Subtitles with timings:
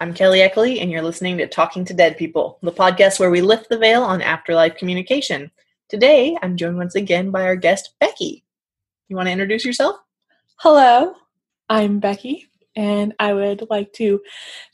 [0.00, 3.40] I'm Kelly Eckley, and you're listening to Talking to Dead People, the podcast where we
[3.40, 5.50] lift the veil on afterlife communication.
[5.88, 8.44] Today, I'm joined once again by our guest, Becky.
[9.08, 9.96] You want to introduce yourself?
[10.58, 11.14] Hello,
[11.68, 12.46] I'm Becky,
[12.76, 14.20] and I would like to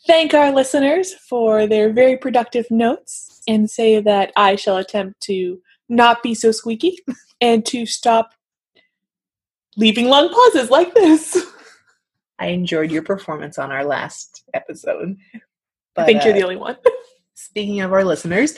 [0.07, 5.59] thank our listeners for their very productive notes and say that I shall attempt to
[5.89, 6.99] not be so squeaky
[7.41, 8.35] and to stop
[9.79, 11.47] leaving long pauses like this.
[12.39, 15.17] I enjoyed your performance on our last episode.
[15.95, 16.77] But, I think uh, you're the only one.
[17.35, 18.55] speaking of our listeners,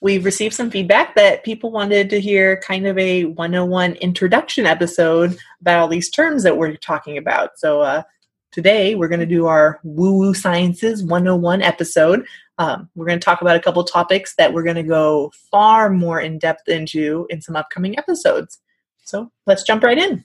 [0.00, 5.36] we've received some feedback that people wanted to hear kind of a 101 introduction episode
[5.60, 7.58] about all these terms that we're talking about.
[7.58, 8.02] So uh,
[8.52, 12.24] today we're going to do our Woo Woo Sciences 101 episode.
[12.58, 15.90] Um, we're going to talk about a couple topics that we're going to go far
[15.90, 18.58] more in depth into in some upcoming episodes.
[19.04, 20.24] So let's jump right in.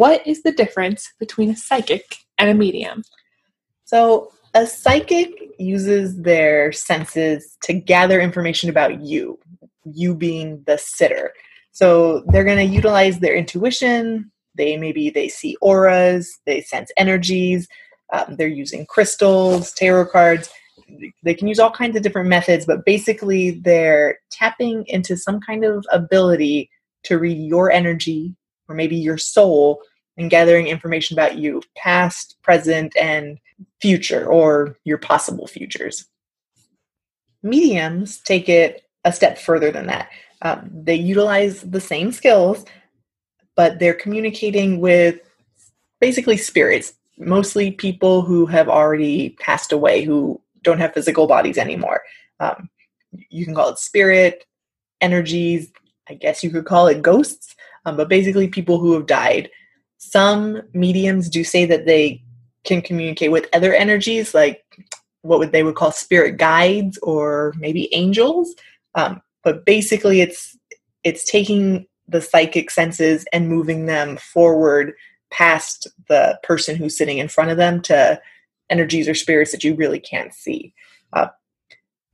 [0.00, 3.04] What is the difference between a psychic and a medium?
[3.84, 9.38] So, a psychic uses their senses to gather information about you,
[9.84, 11.34] you being the sitter.
[11.72, 14.32] So, they're going to utilize their intuition.
[14.54, 17.68] They maybe they see auras, they sense energies.
[18.10, 20.50] Um, they're using crystals, tarot cards.
[21.22, 25.62] They can use all kinds of different methods, but basically, they're tapping into some kind
[25.62, 26.70] of ability
[27.04, 28.34] to read your energy
[28.66, 29.82] or maybe your soul
[30.20, 33.38] and gathering information about you, past, present, and
[33.80, 36.06] future, or your possible futures.
[37.42, 40.10] Mediums take it a step further than that.
[40.42, 42.64] Um, they utilize the same skills,
[43.56, 45.20] but they're communicating with
[46.00, 52.02] basically spirits, mostly people who have already passed away, who don't have physical bodies anymore.
[52.40, 52.68] Um,
[53.30, 54.44] you can call it spirit,
[55.00, 55.70] energies,
[56.08, 57.54] I guess you could call it ghosts,
[57.86, 59.50] um, but basically people who have died.
[60.00, 62.22] Some mediums do say that they
[62.64, 64.64] can communicate with other energies, like
[65.20, 68.54] what would they would call spirit guides or maybe angels.
[68.94, 70.56] Um, but basically, it's
[71.04, 74.94] it's taking the psychic senses and moving them forward
[75.30, 78.18] past the person who's sitting in front of them to
[78.70, 80.72] energies or spirits that you really can't see.
[81.12, 81.28] Uh,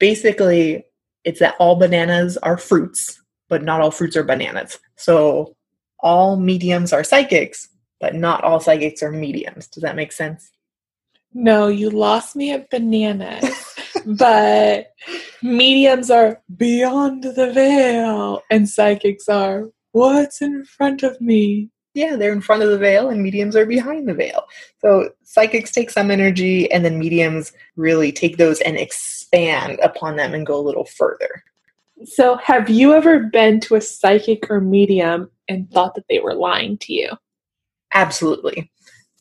[0.00, 0.84] basically,
[1.22, 4.80] it's that all bananas are fruits, but not all fruits are bananas.
[4.96, 5.56] So
[6.00, 7.68] all mediums are psychics,
[8.00, 9.68] but not all psychics are mediums.
[9.68, 10.50] Does that make sense?
[11.32, 13.76] No, you lost me at bananas.
[14.06, 14.92] but
[15.42, 21.70] mediums are beyond the veil, and psychics are what's in front of me.
[21.94, 24.44] Yeah, they're in front of the veil, and mediums are behind the veil.
[24.80, 30.34] So psychics take some energy, and then mediums really take those and expand upon them
[30.34, 31.42] and go a little further.
[32.04, 36.34] So, have you ever been to a psychic or medium and thought that they were
[36.34, 37.10] lying to you?
[37.96, 38.70] Absolutely.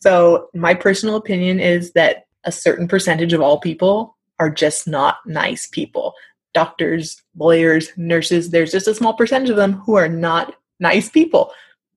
[0.00, 5.16] So, my personal opinion is that a certain percentage of all people are just not
[5.24, 6.12] nice people.
[6.52, 11.52] Doctors, lawyers, nurses, there's just a small percentage of them who are not nice people.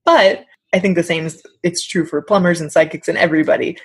[0.05, 3.77] But I think the same is it's true for plumbers and psychics and everybody.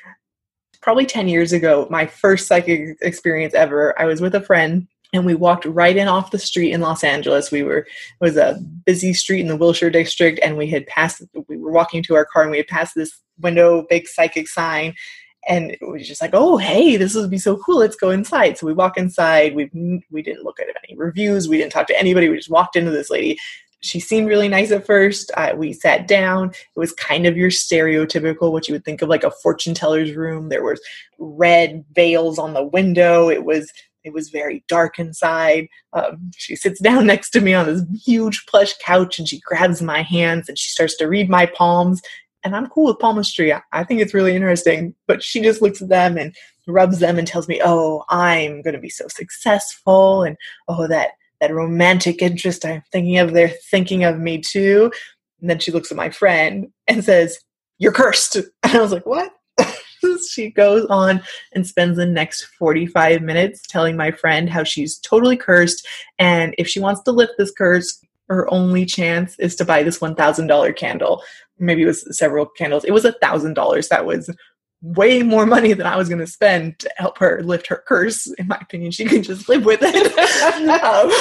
[0.80, 5.24] Probably 10 years ago, my first psychic experience ever, I was with a friend and
[5.24, 7.52] we walked right in off the street in Los Angeles.
[7.52, 7.86] We were it
[8.20, 11.22] was a busy street in the Wilshire district, and we had passed.
[11.48, 14.94] We were walking to our car, and we had passed this window big psychic sign,
[15.48, 17.78] and it was just like, oh hey, this would be so cool.
[17.78, 18.58] Let's go inside.
[18.58, 19.54] So we walk inside.
[19.54, 19.70] We
[20.10, 21.48] we didn't look at any reviews.
[21.48, 22.28] We didn't talk to anybody.
[22.28, 23.38] We just walked into this lady.
[23.82, 25.30] She seemed really nice at first.
[25.36, 26.48] Uh, we sat down.
[26.48, 30.14] It was kind of your stereotypical, what you would think of like a fortune teller's
[30.14, 30.48] room.
[30.48, 30.80] There was
[31.18, 33.28] red veils on the window.
[33.28, 33.70] It was
[34.04, 35.66] it was very dark inside.
[35.92, 39.82] Um, she sits down next to me on this huge plush couch and she grabs
[39.82, 42.00] my hands and she starts to read my palms.
[42.44, 43.54] And I'm cool with palmistry.
[43.72, 44.94] I think it's really interesting.
[45.06, 46.34] But she just looks at them and
[46.66, 50.36] rubs them and tells me, "Oh, I'm going to be so successful," and
[50.68, 54.92] "Oh, that that romantic interest I'm thinking of, they're thinking of me too."
[55.40, 57.38] And then she looks at my friend and says,
[57.78, 59.32] "You're cursed." And I was like, "What?"
[60.34, 61.22] She goes on
[61.52, 65.86] and spends the next 45 minutes telling my friend how she's totally cursed.
[66.18, 69.98] And if she wants to lift this curse, her only chance is to buy this
[69.98, 71.22] $1,000 candle.
[71.58, 72.84] Maybe it was several candles.
[72.84, 73.88] It was $1,000.
[73.88, 74.30] That was
[74.82, 78.26] way more money than I was going to spend to help her lift her curse.
[78.38, 80.18] In my opinion, she can just live with it.
[80.84, 81.12] um,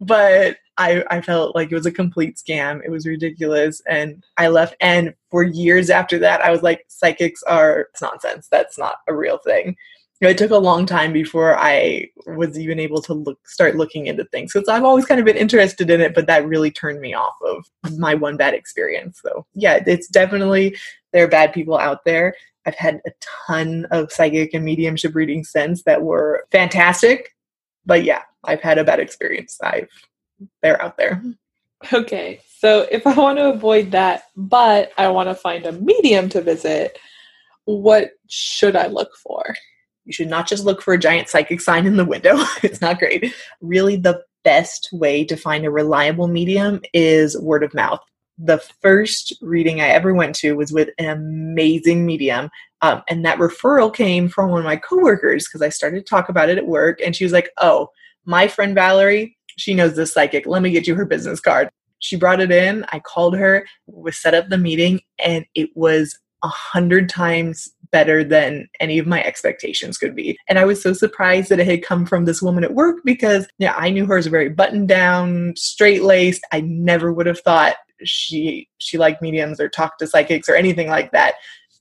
[0.00, 2.84] but I, I felt like it was a complete scam.
[2.84, 3.80] It was ridiculous.
[3.88, 4.76] And I left.
[4.80, 8.48] And for years after that, I was like, psychics are nonsense.
[8.50, 9.76] That's not a real thing.
[10.20, 14.24] it took a long time before I was even able to look start looking into
[14.26, 14.52] things.
[14.52, 17.36] Because I've always kind of been interested in it, but that really turned me off
[17.42, 17.64] of
[17.96, 19.20] my one bad experience.
[19.22, 20.76] So yeah, it's definitely
[21.12, 22.34] there are bad people out there.
[22.66, 23.10] I've had a
[23.48, 27.34] ton of psychic and mediumship readings since that were fantastic.
[27.86, 29.58] But yeah, I've had a bad experience.
[29.62, 29.88] I've
[30.62, 31.22] they're out there.
[31.92, 32.40] Okay.
[32.58, 36.40] So if I want to avoid that, but I want to find a medium to
[36.40, 36.98] visit,
[37.64, 39.54] what should I look for?
[40.04, 42.36] You should not just look for a giant psychic sign in the window.
[42.62, 43.34] it's not great.
[43.60, 48.00] Really, the best way to find a reliable medium is word of mouth.
[48.38, 52.50] The first reading I ever went to was with an amazing medium.
[52.82, 56.28] Um, and that referral came from one of my coworkers because I started to talk
[56.28, 57.00] about it at work.
[57.04, 57.90] And she was like, Oh,
[58.24, 60.46] my friend Valerie, she knows this psychic.
[60.46, 61.70] Let me get you her business card.
[61.98, 62.84] She brought it in.
[62.92, 68.22] I called her, we set up the meeting, and it was a hundred times better
[68.22, 70.36] than any of my expectations could be.
[70.48, 73.46] And I was so surprised that it had come from this woman at work because
[73.58, 76.42] yeah, I knew her as a very buttoned down, straight laced.
[76.52, 80.88] I never would have thought she she liked mediums or talked to psychics or anything
[80.88, 81.34] like that.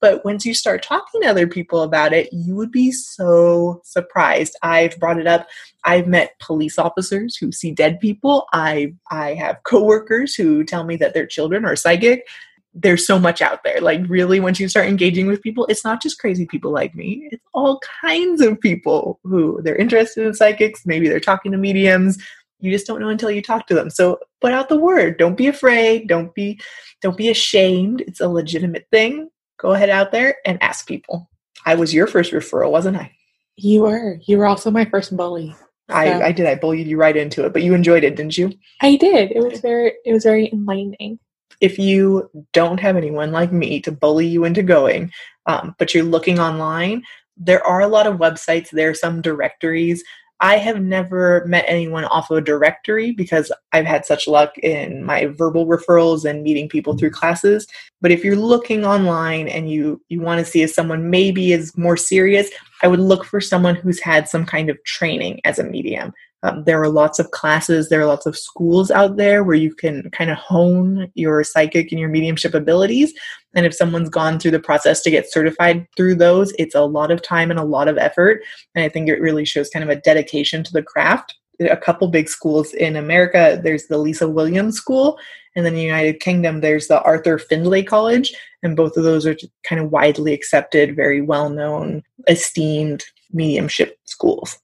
[0.05, 4.55] But once you start talking to other people about it, you would be so surprised.
[4.61, 5.47] I've brought it up.
[5.83, 8.45] I've met police officers who see dead people.
[8.53, 12.27] I I have coworkers who tell me that their children are psychic
[12.75, 13.79] there's so much out there.
[13.79, 17.29] Like, really, once you start engaging with people, it's not just crazy people like me.
[17.31, 20.85] It's all kinds of people who they're interested in psychics.
[20.85, 22.21] Maybe they're talking to mediums.
[22.59, 23.89] You just don't know until you talk to them.
[23.89, 25.17] So put out the word.
[25.17, 26.09] Don't be afraid.
[26.09, 26.59] Don't be
[27.01, 28.01] don't be ashamed.
[28.01, 29.29] It's a legitimate thing.
[29.57, 31.29] Go ahead out there and ask people.
[31.65, 33.11] I was your first referral, wasn't I?
[33.55, 34.19] You were.
[34.25, 35.55] You were also my first bully.
[35.89, 35.95] So.
[35.95, 36.45] I, I did.
[36.45, 38.51] I bullied you right into it, but you enjoyed it, didn't you?
[38.81, 39.31] I did.
[39.31, 41.19] It was very it was very enlightening
[41.61, 45.11] if you don't have anyone like me to bully you into going,
[45.45, 47.03] um, but you're looking online,
[47.37, 50.03] there are a lot of websites, there are some directories.
[50.41, 55.03] I have never met anyone off of a directory because I've had such luck in
[55.03, 57.19] my verbal referrals and meeting people through mm-hmm.
[57.19, 57.67] classes.
[58.01, 61.77] But if you're looking online and you you want to see if someone maybe is
[61.77, 62.49] more serious,
[62.83, 66.13] I would look for someone who's had some kind of training as a medium.
[66.45, 69.73] Um, there are lots of classes, there are lots of schools out there where you
[69.73, 73.13] can kind of hone your psychic and your mediumship abilities.
[73.55, 77.09] And if someone's gone through the process to get certified through those, it's a lot
[77.09, 78.43] of time and a lot of effort.
[78.75, 81.33] And I think it really shows kind of a dedication to the craft.
[81.61, 85.17] A couple big schools in America there's the Lisa Williams School,
[85.55, 88.35] and then the United Kingdom, there's the Arthur Findlay College.
[88.61, 94.59] And both of those are kind of widely accepted, very well known, esteemed mediumship schools.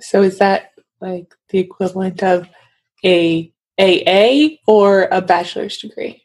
[0.00, 0.72] So is that
[1.04, 2.48] like the equivalent of
[3.04, 6.24] a AA or a bachelor's degree?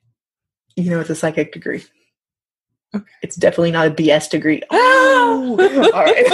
[0.75, 1.83] You know, it's a psychic degree.
[2.95, 3.05] Okay.
[3.21, 4.61] It's definitely not a BS degree.
[4.71, 6.25] Oh, all right.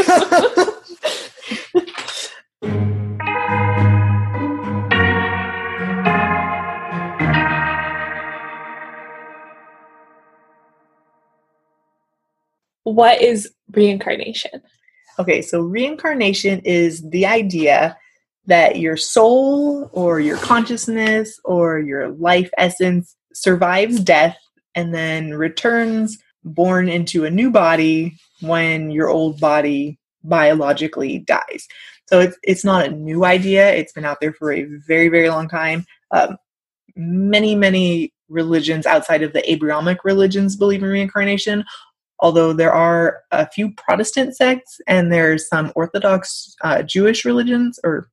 [12.84, 14.62] what is reincarnation?
[15.20, 17.98] Okay, so reincarnation is the idea
[18.48, 24.38] that your soul or your consciousness or your life essence survives death
[24.76, 31.68] and then returns born into a new body when your old body biologically dies.
[32.08, 33.74] So it's it's not a new idea.
[33.74, 35.86] It's been out there for a very very long time.
[36.12, 36.38] Um,
[36.96, 41.64] many many religions outside of the Abrahamic religions believe in reincarnation.
[42.20, 48.10] Although there are a few Protestant sects and there's some Orthodox uh, Jewish religions or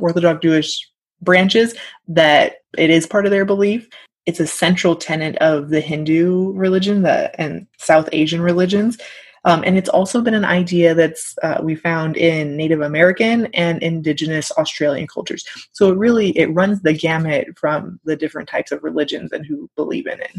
[0.00, 0.90] Orthodox Jewish
[1.20, 1.74] branches
[2.08, 3.88] that it is part of their belief.
[4.26, 8.98] It's a central tenet of the Hindu religion the, and South Asian religions.
[9.44, 13.82] Um, and it's also been an idea that's uh, we found in Native American and
[13.82, 15.44] Indigenous Australian cultures.
[15.72, 19.70] So it really it runs the gamut from the different types of religions and who
[19.76, 20.32] believe in it.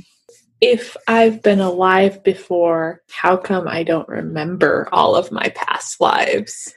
[0.61, 6.71] If I've been alive before, how come I don't remember all of my past lives?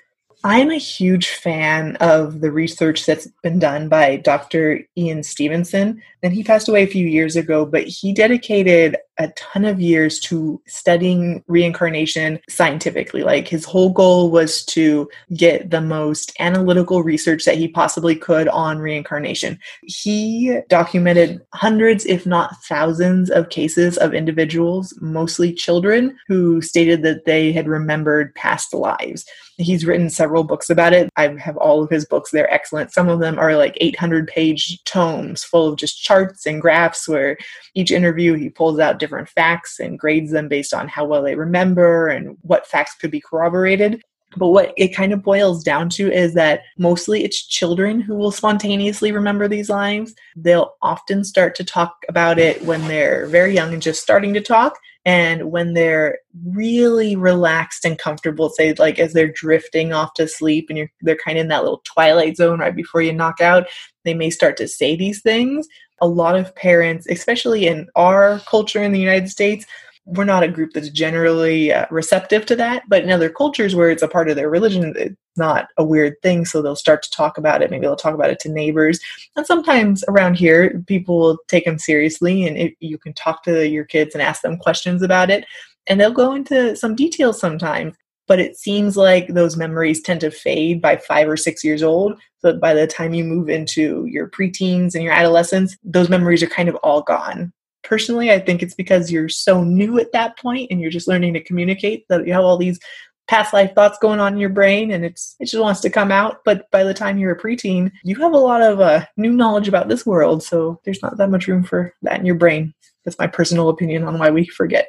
[0.47, 4.81] I'm a huge fan of the research that's been done by Dr.
[4.95, 6.03] Ian Stevenson.
[6.23, 10.19] And he passed away a few years ago, but he dedicated a ton of years
[10.21, 13.23] to studying reincarnation scientifically.
[13.23, 18.49] Like his whole goal was to get the most analytical research that he possibly could
[18.49, 19.59] on reincarnation.
[19.83, 27.25] He documented hundreds, if not thousands, of cases of individuals, mostly children, who stated that
[27.25, 29.25] they had remembered past lives.
[29.57, 31.09] He's written several books about it.
[31.17, 32.31] I have all of his books.
[32.31, 32.93] They're excellent.
[32.93, 37.37] Some of them are like 800 page tomes full of just charts and graphs where
[37.75, 41.35] each interview he pulls out different facts and grades them based on how well they
[41.35, 44.03] remember and what facts could be corroborated.
[44.37, 48.33] But what it kind of boils down to is that mostly it's children who will
[48.33, 50.15] spontaneously remember these lines.
[50.35, 54.41] They'll often start to talk about it when they're very young and just starting to
[54.41, 54.79] talk.
[55.05, 60.69] And when they're really relaxed and comfortable, say like as they're drifting off to sleep
[60.71, 63.67] and they're kind of in that little twilight zone right before you knock out,
[64.05, 65.69] they may start to say these things.
[66.01, 69.65] A lot of parents, especially in our culture in the United States,
[70.07, 73.91] we're not a group that's generally uh, receptive to that but in other cultures where
[73.91, 77.11] it's a part of their religion it's not a weird thing so they'll start to
[77.11, 77.71] talk about it.
[77.71, 79.01] Maybe they'll talk about it to neighbors.
[79.37, 83.67] And sometimes around here people will take them seriously and it, you can talk to
[83.69, 85.45] your kids and ask them questions about it
[85.87, 87.97] and they'll go into some details sometimes
[88.27, 92.19] but it seems like those memories tend to fade by five or six years old.
[92.39, 96.49] So by the time you move into your preteens and your adolescence, those memories are
[96.49, 97.53] kind of all gone.
[97.83, 101.35] Personally i think it's because you're so new at that point and you're just learning
[101.35, 102.81] to communicate that you have all these
[103.29, 106.11] past life thoughts going on in your brain and it's it just wants to come
[106.11, 106.39] out.
[106.47, 109.69] But by the time you're a preteen you have a lot of uh, new knowledge
[109.69, 110.43] about this world.
[110.43, 112.73] So there's not that much room for that in your brain.
[113.05, 114.89] That's my personal opinion on why we forget.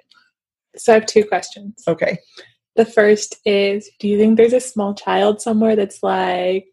[0.78, 1.84] So i have two questions.
[1.86, 2.18] Okay
[2.76, 6.68] the first is do you think there's a small child somewhere that's like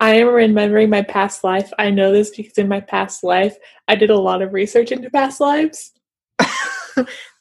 [0.00, 1.72] I am remembering my past life.
[1.78, 5.08] I know this because in my past life, I did a lot of research into
[5.08, 5.92] past lives.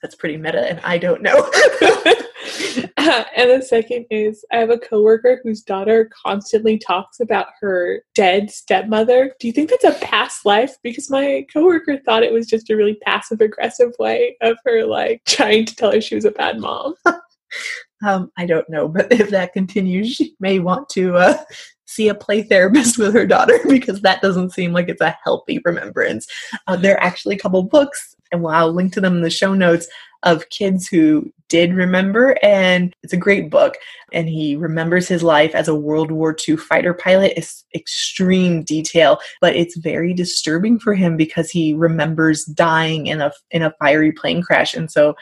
[0.01, 1.49] That's pretty meta, and I don't know.
[1.81, 2.13] uh,
[3.35, 8.49] and the second is I have a coworker whose daughter constantly talks about her dead
[8.49, 9.33] stepmother.
[9.39, 10.75] Do you think that's a past life?
[10.83, 15.21] Because my coworker thought it was just a really passive aggressive way of her like
[15.25, 16.95] trying to tell her she was a bad mom.
[18.05, 21.37] Um, I don't know, but if that continues, she may want to uh,
[21.85, 25.59] see a play therapist with her daughter because that doesn't seem like it's a healthy
[25.63, 26.27] remembrance.
[26.67, 29.53] Uh, there are actually a couple books, and I'll link to them in the show
[29.53, 29.87] notes
[30.23, 33.75] of kids who did remember, and it's a great book.
[34.13, 37.33] And he remembers his life as a World War II fighter pilot.
[37.35, 43.31] It's extreme detail, but it's very disturbing for him because he remembers dying in a
[43.51, 45.15] in a fiery plane crash, and so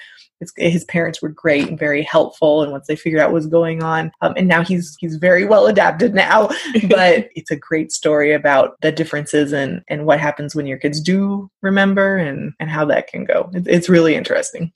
[0.57, 3.83] his parents were great and very helpful and once they figured out what was going
[3.83, 6.47] on um, and now he's he's very well adapted now
[6.89, 10.99] but it's a great story about the differences and and what happens when your kids
[10.99, 14.71] do remember and and how that can go it's, it's really interesting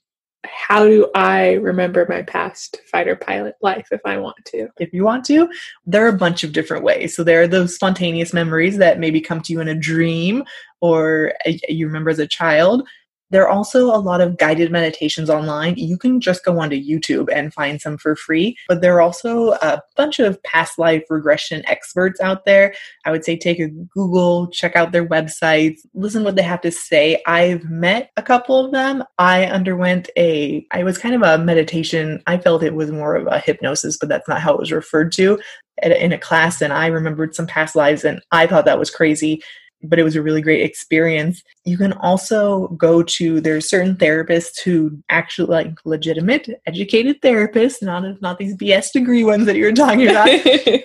[0.46, 4.68] how do I remember my past fighter pilot life if I want to?
[4.78, 5.48] If you want to,
[5.84, 7.14] there are a bunch of different ways.
[7.14, 10.44] So there are those spontaneous memories that maybe come to you in a dream
[10.80, 11.32] or
[11.68, 12.86] you remember as a child.
[13.30, 15.74] There are also a lot of guided meditations online.
[15.76, 19.52] You can just go onto YouTube and find some for free, but there are also
[19.54, 22.74] a bunch of past life regression experts out there.
[23.04, 26.70] I would say take a Google, check out their websites, listen what they have to
[26.70, 27.20] say.
[27.26, 29.02] I've met a couple of them.
[29.18, 32.22] I underwent a I was kind of a meditation.
[32.26, 35.12] I felt it was more of a hypnosis, but that's not how it was referred
[35.12, 35.38] to
[35.82, 39.42] in a class and I remembered some past lives and I thought that was crazy
[39.82, 41.42] but it was a really great experience.
[41.64, 48.20] You can also go to there's certain therapists who actually like legitimate educated therapists, not
[48.20, 50.28] not these BS degree ones that you were talking about,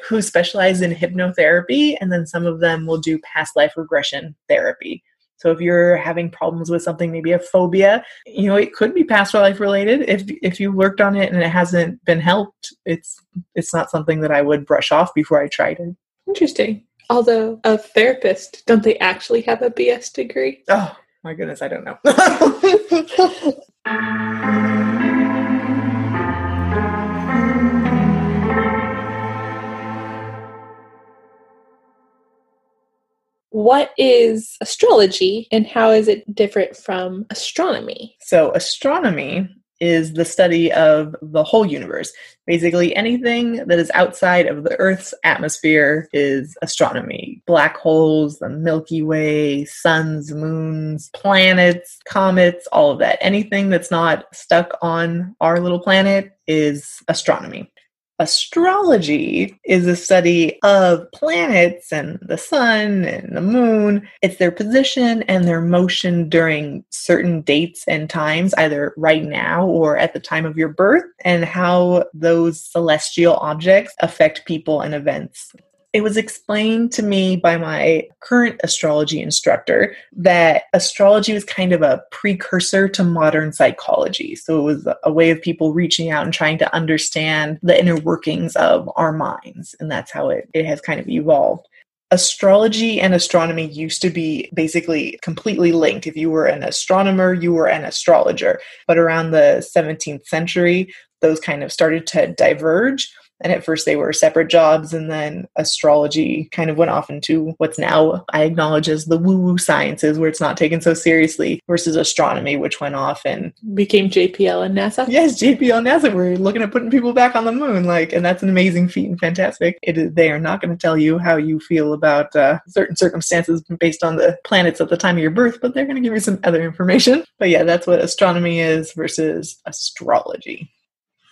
[0.08, 5.04] who specialize in hypnotherapy, and then some of them will do past life regression therapy.
[5.42, 9.04] So if you're having problems with something, maybe a phobia, you know, it could be
[9.04, 10.08] past life related.
[10.08, 13.20] If if you worked on it and it hasn't been helped, it's
[13.56, 15.96] it's not something that I would brush off before I tried it.
[16.28, 16.86] Interesting.
[17.12, 20.64] Although a therapist, don't they actually have a BS degree?
[20.70, 21.98] Oh my goodness, I don't know.
[33.50, 38.16] what is astrology and how is it different from astronomy?
[38.22, 39.50] So, astronomy
[39.82, 42.14] is the study of the whole universe.
[42.48, 47.42] Basically, anything that is outside of the Earth's atmosphere is astronomy.
[47.46, 53.18] Black holes, the Milky Way, suns, moons, planets, comets, all of that.
[53.22, 57.72] Anything that's not stuck on our little planet is astronomy.
[58.20, 64.08] Astrology is a study of planets and the sun and the moon.
[64.22, 69.98] It's their position and their motion during certain dates and times, either right now or
[69.98, 75.52] at the time of your birth, and how those celestial objects affect people and events
[75.94, 81.82] it was explained to me by my current astrology instructor that astrology was kind of
[81.82, 84.36] a precursor to modern psychology.
[84.36, 87.98] So it was a way of people reaching out and trying to understand the inner
[87.98, 89.76] workings of our minds.
[89.80, 91.68] And that's how it, it has kind of evolved
[92.14, 96.06] astrology and astronomy used to be basically completely linked.
[96.06, 98.60] If you were an astronomer, you were an astrologer.
[98.86, 103.10] But around the 17th century, those kind of started to diverge
[103.42, 107.54] And at first they were separate jobs, and then astrology kind of went off into
[107.58, 111.60] what's now I acknowledge as the woo woo sciences, where it's not taken so seriously,
[111.68, 115.06] versus astronomy, which went off and Became JPL and NASA.
[115.10, 118.24] yes, JPL and NASA, we're looking at putting people back on the moon, like, and
[118.26, 119.78] that's an amazing feat and fantastic.
[119.82, 122.96] It is, they are not going to tell you how you feel about uh, certain
[122.96, 126.02] circumstances based on the planets at the time of your birth, but they're going to
[126.02, 127.24] give you some other information.
[127.40, 130.72] But yeah, that's what astronomy is versus astrology.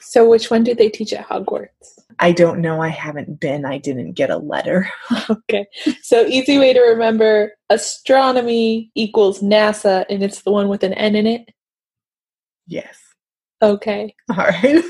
[0.09, 1.99] So, which one do they teach at Hogwarts?
[2.17, 2.81] I don't know.
[2.81, 3.63] I haven't been.
[3.63, 4.89] I didn't get a letter.
[5.29, 5.67] Okay.
[6.01, 11.15] So, easy way to remember astronomy equals NASA, and it's the one with an N
[11.15, 11.53] in it.
[12.65, 12.97] Yes.
[13.61, 14.15] Okay.
[14.31, 14.83] All right.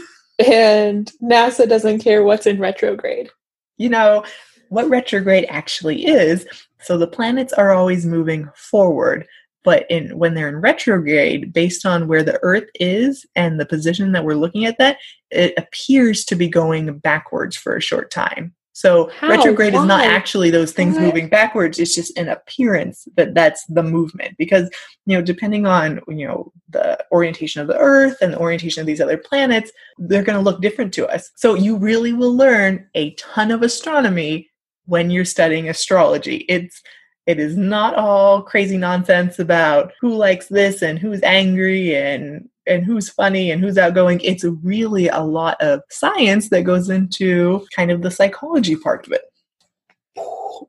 [0.48, 3.30] And NASA doesn't care what's in retrograde.
[3.76, 4.24] You know
[4.70, 6.48] what retrograde actually is.
[6.82, 9.28] So the planets are always moving forward,
[9.64, 14.12] but in when they're in retrograde, based on where the Earth is and the position
[14.14, 14.98] that we're looking at, that
[15.32, 18.54] it appears to be going backwards for a short time.
[18.74, 19.28] So How?
[19.28, 21.04] retrograde is not actually those things What?
[21.04, 21.80] moving backwards.
[21.80, 24.38] It's just an appearance that that's the movement.
[24.38, 24.70] Because
[25.06, 28.88] you know, depending on you know the orientation of the Earth and the orientation of
[28.88, 31.30] these other planets, they're going to look different to us.
[31.36, 34.50] So you really will learn a ton of astronomy
[34.86, 36.46] when you're studying astrology.
[36.48, 36.82] It's
[37.30, 42.84] it is not all crazy nonsense about who likes this and who's angry and and
[42.84, 44.20] who's funny and who's outgoing.
[44.22, 49.14] It's really a lot of science that goes into kind of the psychology part of
[49.14, 49.22] it.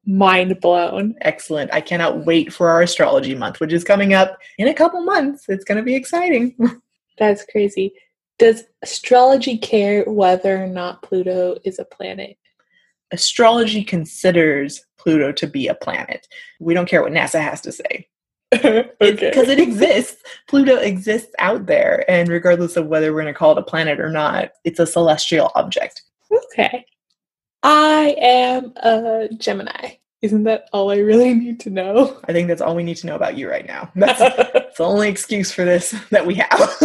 [0.05, 1.15] Mind blown.
[1.23, 1.73] Excellent.
[1.73, 5.47] I cannot wait for our astrology month, which is coming up in a couple months.
[5.49, 6.55] It's going to be exciting.
[7.19, 7.95] That's crazy.
[8.39, 12.37] Does astrology care whether or not Pluto is a planet?
[13.13, 16.27] Astrology considers Pluto to be a planet.
[16.59, 18.09] We don't care what NASA has to say.
[18.51, 20.23] because it exists.
[20.49, 24.01] Pluto exists out there, and regardless of whether we're going to call it a planet
[24.01, 26.03] or not, it's a celestial object.
[26.33, 26.85] Okay.
[27.63, 29.97] I am a Gemini.
[30.23, 32.21] Isn't that all I really need to know?
[32.29, 33.91] I think that's all we need to know about you right now.
[33.95, 36.77] That's, that's the only excuse for this that we have.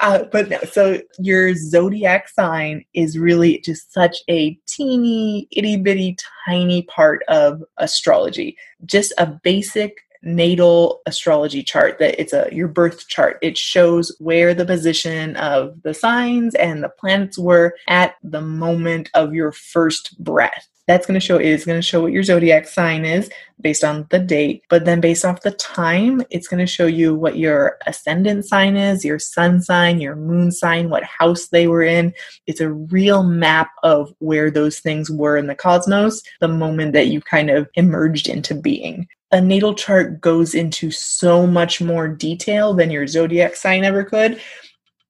[0.00, 6.16] uh, but no, so your zodiac sign is really just such a teeny, itty bitty,
[6.46, 8.56] tiny part of astrology.
[8.84, 14.54] Just a basic natal astrology chart that it's a your birth chart it shows where
[14.54, 20.16] the position of the signs and the planets were at the moment of your first
[20.22, 23.84] breath that's going to show is going to show what your zodiac sign is based
[23.84, 27.38] on the date but then based off the time it's going to show you what
[27.38, 32.12] your ascendant sign is your sun sign your moon sign what house they were in
[32.46, 37.08] it's a real map of where those things were in the cosmos the moment that
[37.08, 42.74] you kind of emerged into being a natal chart goes into so much more detail
[42.74, 44.38] than your zodiac sign ever could.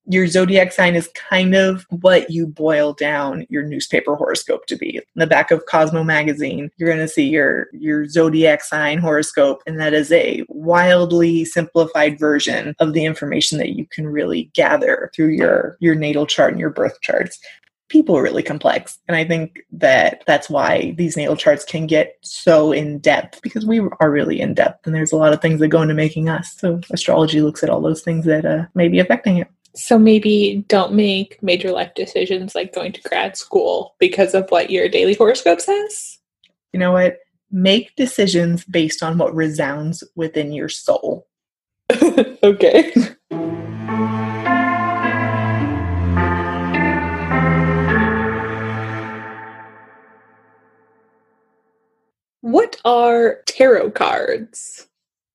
[0.06, 4.96] Your zodiac sign is kind of what you boil down your newspaper horoscope to be.
[4.96, 9.62] In the back of Cosmo magazine, you're going to see your your zodiac sign horoscope
[9.66, 15.10] and that is a wildly simplified version of the information that you can really gather
[15.14, 17.38] through your your natal chart and your birth charts.
[17.88, 22.16] People are really complex and i think that that's why these natal charts can get
[22.22, 25.60] so in depth because we are really in depth and there's a lot of things
[25.60, 26.54] that go into making us.
[26.56, 30.64] So astrology looks at all those things that uh, may be affecting it So maybe
[30.68, 35.14] don't make major life decisions like going to grad school because of what your daily
[35.14, 36.18] horoscope says.
[36.72, 37.18] you know what
[37.50, 41.26] make decisions based on what resounds within your soul
[42.42, 42.92] okay.
[52.40, 54.88] What are tarot cards?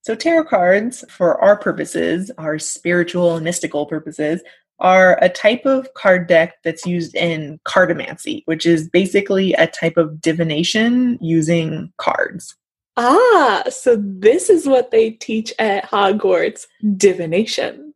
[0.07, 4.41] So, tarot cards, for our purposes, our spiritual and mystical purposes,
[4.79, 9.97] are a type of card deck that's used in cartomancy, which is basically a type
[9.97, 12.55] of divination using cards.
[12.95, 17.93] Ah, so this is what they teach at Hogwarts divination.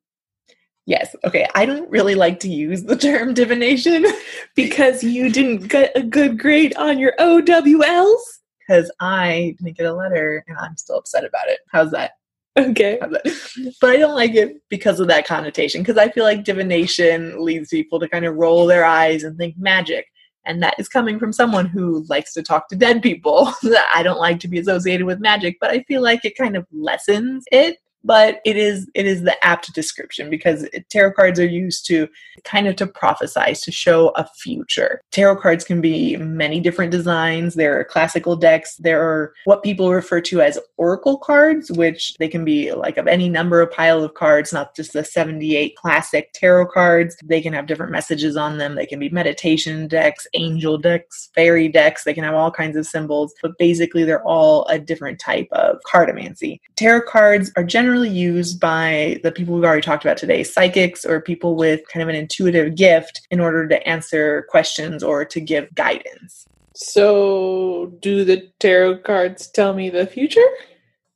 [0.85, 4.05] Yes, okay, I don't really like to use the term divination
[4.57, 8.40] Because you didn't get a good grade on your OWLs?
[8.71, 11.59] Because I didn't get a letter and I'm still upset about it.
[11.71, 12.11] How's that?
[12.57, 12.97] Okay.
[13.01, 13.73] How's that?
[13.81, 17.69] But I don't like it because of that connotation, because I feel like divination leads
[17.69, 20.05] people to kind of roll their eyes and think magic.
[20.45, 23.53] And that is coming from someone who likes to talk to dead people.
[23.93, 26.65] I don't like to be associated with magic, but I feel like it kind of
[26.71, 31.85] lessens it but it is it is the apt description because tarot cards are used
[31.87, 32.07] to
[32.43, 35.01] kind of to prophesize to show a future.
[35.11, 37.55] Tarot cards can be many different designs.
[37.55, 38.75] There are classical decks.
[38.77, 43.07] There are what people refer to as oracle cards which they can be like of
[43.07, 47.15] any number of pile of cards not just the 78 classic tarot cards.
[47.23, 48.75] They can have different messages on them.
[48.75, 52.03] They can be meditation decks angel decks fairy decks.
[52.03, 55.77] They can have all kinds of symbols but basically they're all a different type of
[55.91, 60.43] cartomancy tarot cards are generally generally used by the people we've already talked about today,
[60.43, 65.25] psychics or people with kind of an intuitive gift in order to answer questions or
[65.25, 66.45] to give guidance.
[66.73, 70.39] So, do the tarot cards tell me the future?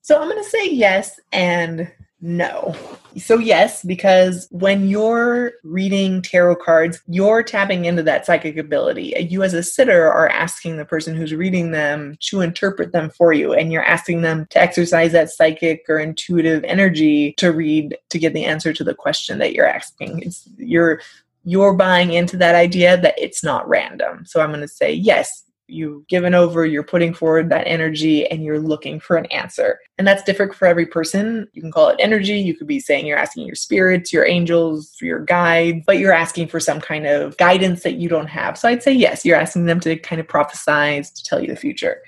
[0.01, 1.89] So, I'm going to say yes and
[2.21, 2.75] no.
[3.17, 9.13] So, yes, because when you're reading tarot cards, you're tapping into that psychic ability.
[9.29, 13.33] You, as a sitter, are asking the person who's reading them to interpret them for
[13.33, 18.19] you, and you're asking them to exercise that psychic or intuitive energy to read to
[18.19, 20.19] get the answer to the question that you're asking.
[20.23, 21.01] It's, you're
[21.45, 24.25] you're buying into that idea that it's not random.
[24.25, 28.43] So I'm going to say yes, you've given over, you're putting forward that energy, and
[28.43, 29.79] you're looking for an answer.
[29.97, 31.47] And that's different for every person.
[31.53, 32.37] You can call it energy.
[32.37, 36.47] You could be saying you're asking your spirits, your angels, your guides, but you're asking
[36.47, 38.57] for some kind of guidance that you don't have.
[38.57, 41.55] So I'd say yes, you're asking them to kind of prophesize to tell you the
[41.55, 42.01] future.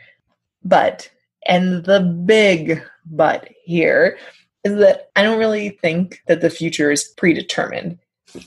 [0.64, 1.10] But,
[1.48, 4.18] and the big but here
[4.64, 8.00] is that I don't really think that the future is predetermined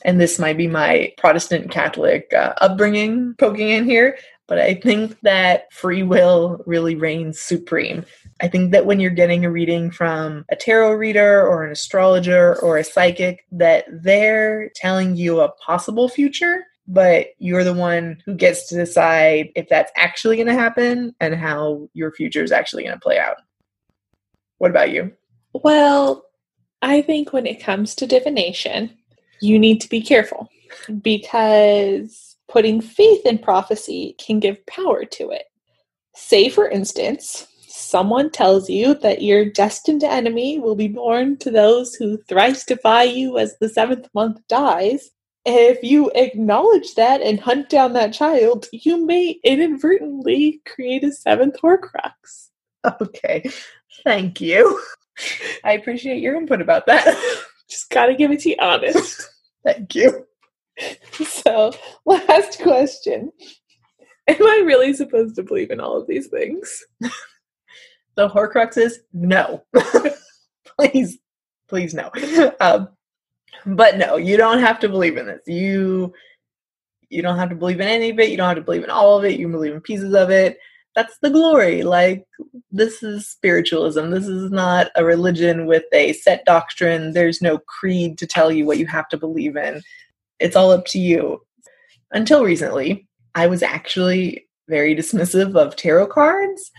[0.04, 4.18] and this might be my Protestant Catholic uh, upbringing poking in here,
[4.50, 8.04] but I think that free will really reigns supreme.
[8.40, 12.60] I think that when you're getting a reading from a tarot reader or an astrologer
[12.60, 18.34] or a psychic, that they're telling you a possible future, but you're the one who
[18.34, 22.82] gets to decide if that's actually going to happen and how your future is actually
[22.82, 23.36] going to play out.
[24.58, 25.12] What about you?
[25.52, 26.24] Well,
[26.82, 28.98] I think when it comes to divination,
[29.40, 30.48] you need to be careful
[31.02, 35.44] because putting faith in prophecy can give power to it.
[36.14, 41.94] Say, for instance, someone tells you that your destined enemy will be born to those
[41.94, 45.10] who thrice defy you as the seventh month dies.
[45.46, 51.56] If you acknowledge that and hunt down that child, you may inadvertently create a seventh
[51.62, 52.48] Horcrux.
[53.00, 53.48] Okay,
[54.04, 54.80] thank you.
[55.64, 57.16] I appreciate your input about that.
[57.68, 59.30] Just gotta give it to you honest.
[59.64, 60.26] thank you.
[61.24, 61.72] so,
[62.04, 63.32] last question.
[64.28, 66.84] Am I really supposed to believe in all of these things?
[68.14, 69.64] the Horcrux is no.
[70.78, 71.18] please,
[71.68, 72.10] please no.
[72.60, 72.88] Um,
[73.66, 75.42] but no, you don't have to believe in this.
[75.46, 76.12] You
[77.08, 78.30] you don't have to believe in any of it.
[78.30, 79.38] You don't have to believe in all of it.
[79.38, 80.58] You believe in pieces of it.
[80.94, 81.82] That's the glory.
[81.82, 82.24] Like
[82.70, 84.10] this is spiritualism.
[84.10, 87.12] This is not a religion with a set doctrine.
[87.12, 89.82] There's no creed to tell you what you have to believe in.
[90.40, 91.42] It's all up to you.
[92.12, 96.70] Until recently, I was actually very dismissive of tarot cards.